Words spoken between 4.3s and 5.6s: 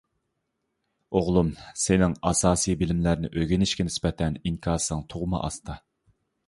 ئىنكاسىڭ تۇغما